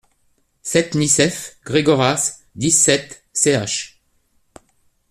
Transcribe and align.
sept 0.63 0.95
Nicéph, 0.95 1.57
Gregoras, 1.63 2.39
dix-sept, 2.55 3.23
ch. 3.35 4.01